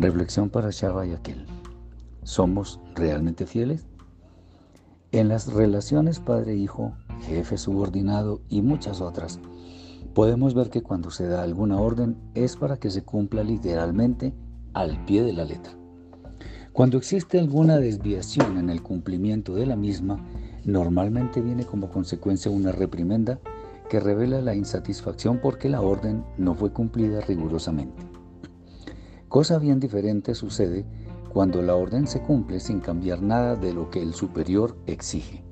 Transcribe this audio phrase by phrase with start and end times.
[0.00, 1.44] Reflexión para Shaba y aquel.
[2.22, 3.86] ¿Somos realmente fieles?
[5.12, 6.94] En las relaciones padre-hijo,
[7.26, 9.40] jefe subordinado y muchas otras,
[10.14, 14.32] podemos ver que cuando se da alguna orden es para que se cumpla literalmente
[14.72, 15.74] al pie de la letra.
[16.72, 20.24] Cuando existe alguna desviación en el cumplimiento de la misma,
[20.64, 23.38] normalmente viene como consecuencia una reprimenda
[23.90, 28.19] que revela la insatisfacción porque la orden no fue cumplida rigurosamente.
[29.30, 30.84] Cosa bien diferente sucede
[31.32, 35.44] cuando la orden se cumple sin cambiar nada de lo que el superior exige.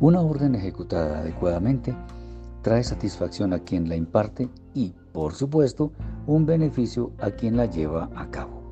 [0.00, 1.94] Una orden ejecutada adecuadamente
[2.60, 5.92] trae satisfacción a quien la imparte y, por supuesto,
[6.26, 8.63] un beneficio a quien la lleva a cabo.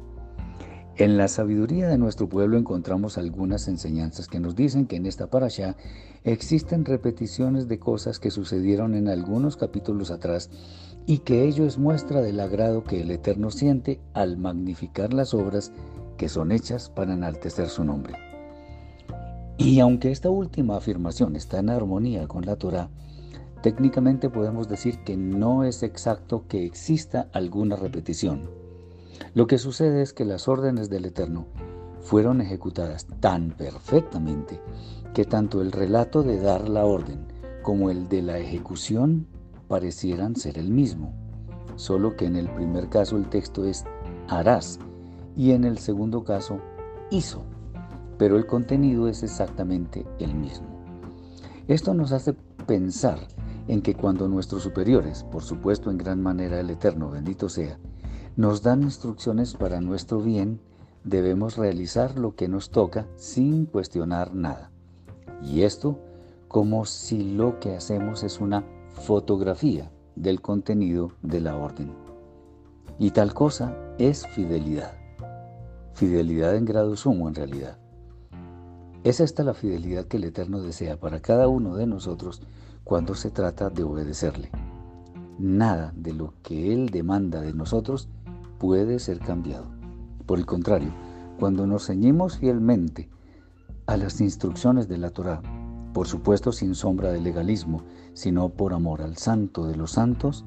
[0.97, 5.29] En la sabiduría de nuestro pueblo encontramos algunas enseñanzas que nos dicen que en esta
[5.29, 5.75] parasha
[6.23, 10.51] existen repeticiones de cosas que sucedieron en algunos capítulos atrás
[11.07, 15.73] y que ello es muestra del agrado que el Eterno siente al magnificar las obras
[16.19, 18.15] que son hechas para enaltecer su nombre.
[19.57, 22.91] Y aunque esta última afirmación está en armonía con la Torah,
[23.63, 28.62] técnicamente podemos decir que no es exacto que exista alguna repetición.
[29.35, 31.47] Lo que sucede es que las órdenes del Eterno
[32.01, 34.61] fueron ejecutadas tan perfectamente
[35.15, 37.27] que tanto el relato de dar la orden
[37.63, 39.27] como el de la ejecución
[39.69, 41.15] parecieran ser el mismo,
[41.77, 43.85] solo que en el primer caso el texto es
[44.29, 44.79] harás
[45.37, 46.59] y en el segundo caso
[47.11, 47.45] hizo,
[48.19, 50.67] pero el contenido es exactamente el mismo.
[51.69, 52.35] Esto nos hace
[52.67, 53.19] pensar
[53.69, 57.79] en que cuando nuestros superiores, por supuesto en gran manera el Eterno, bendito sea,
[58.37, 60.61] nos dan instrucciones para nuestro bien,
[61.05, 64.71] debemos realizar lo que nos toca sin cuestionar nada.
[65.43, 65.99] Y esto
[66.49, 71.93] como si lo que hacemos es una fotografía del contenido de la orden.
[72.99, 74.93] Y tal cosa es fidelidad.
[75.95, 77.79] Fidelidad en grado sumo en realidad.
[79.05, 82.43] Es esta la fidelidad que el Eterno desea para cada uno de nosotros
[82.85, 84.51] cuando se trata de obedecerle.
[85.39, 88.09] Nada de lo que Él demanda de nosotros
[88.59, 89.67] puede ser cambiado.
[90.27, 90.93] Por el contrario,
[91.39, 93.09] cuando nos ceñimos fielmente
[93.87, 95.43] a las instrucciones de la Torah,
[95.93, 97.83] por supuesto sin sombra de legalismo,
[98.15, 100.45] sino por amor al santo de los santos,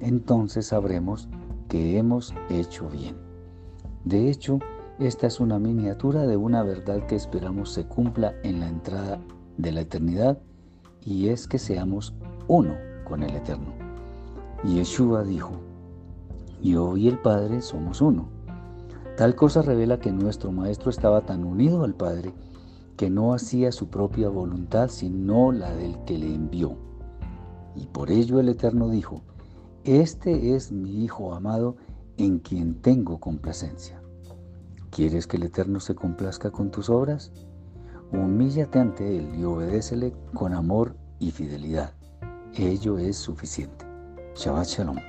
[0.00, 1.28] entonces sabremos
[1.68, 3.16] que hemos hecho bien.
[4.04, 4.60] De hecho,
[4.98, 9.20] esta es una miniatura de una verdad que esperamos se cumpla en la entrada
[9.58, 10.38] de la eternidad
[11.04, 12.14] y es que seamos
[12.48, 12.74] uno
[13.04, 13.85] con el Eterno.
[14.66, 15.52] Y Yeshua dijo,
[16.60, 18.28] yo y el Padre somos uno.
[19.16, 22.34] Tal cosa revela que nuestro Maestro estaba tan unido al Padre
[22.96, 26.76] que no hacía su propia voluntad sino la del que le envió.
[27.76, 29.22] Y por ello el Eterno dijo,
[29.84, 31.76] Este es mi Hijo amado
[32.16, 34.02] en quien tengo complacencia.
[34.90, 37.32] ¿Quieres que el Eterno se complazca con tus obras?
[38.12, 41.92] Humíllate ante Él y obedécele con amor y fidelidad.
[42.54, 43.85] Ello es suficiente.
[44.36, 45.00] 小孩吃了吗